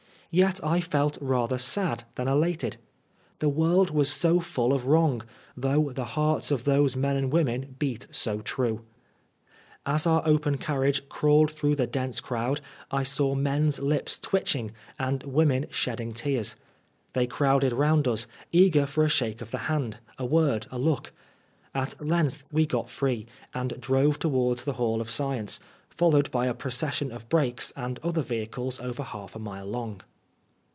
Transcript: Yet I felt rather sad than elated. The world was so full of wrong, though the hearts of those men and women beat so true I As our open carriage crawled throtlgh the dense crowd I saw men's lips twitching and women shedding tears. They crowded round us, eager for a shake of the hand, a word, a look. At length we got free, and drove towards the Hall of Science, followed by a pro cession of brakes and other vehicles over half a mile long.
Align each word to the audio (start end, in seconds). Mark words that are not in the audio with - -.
Yet 0.33 0.63
I 0.63 0.79
felt 0.79 1.17
rather 1.19 1.57
sad 1.57 2.05
than 2.15 2.29
elated. 2.29 2.77
The 3.39 3.49
world 3.49 3.89
was 3.89 4.09
so 4.13 4.39
full 4.39 4.71
of 4.71 4.85
wrong, 4.87 5.23
though 5.57 5.91
the 5.91 6.05
hearts 6.15 6.51
of 6.51 6.63
those 6.63 6.95
men 6.95 7.17
and 7.17 7.33
women 7.33 7.75
beat 7.79 8.07
so 8.11 8.39
true 8.39 8.81
I 9.85 9.95
As 9.95 10.07
our 10.07 10.25
open 10.25 10.57
carriage 10.57 11.09
crawled 11.09 11.51
throtlgh 11.53 11.75
the 11.75 11.85
dense 11.85 12.21
crowd 12.21 12.61
I 12.89 13.03
saw 13.03 13.35
men's 13.35 13.81
lips 13.81 14.17
twitching 14.17 14.71
and 14.97 15.21
women 15.23 15.65
shedding 15.69 16.13
tears. 16.13 16.55
They 17.11 17.27
crowded 17.27 17.73
round 17.73 18.07
us, 18.07 18.25
eager 18.53 18.85
for 18.85 19.03
a 19.03 19.09
shake 19.09 19.41
of 19.41 19.51
the 19.51 19.57
hand, 19.67 19.97
a 20.17 20.25
word, 20.25 20.65
a 20.71 20.79
look. 20.79 21.11
At 21.75 21.99
length 22.01 22.45
we 22.53 22.65
got 22.65 22.89
free, 22.89 23.25
and 23.53 23.81
drove 23.81 24.17
towards 24.19 24.63
the 24.63 24.73
Hall 24.79 25.01
of 25.01 25.09
Science, 25.09 25.59
followed 25.89 26.31
by 26.31 26.45
a 26.47 26.53
pro 26.53 26.71
cession 26.71 27.11
of 27.11 27.27
brakes 27.27 27.73
and 27.75 27.99
other 27.99 28.21
vehicles 28.21 28.79
over 28.79 29.03
half 29.03 29.35
a 29.35 29.39
mile 29.39 29.65
long. 29.67 29.99